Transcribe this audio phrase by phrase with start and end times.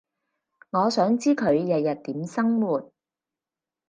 [0.71, 2.91] 我想知佢日日點生活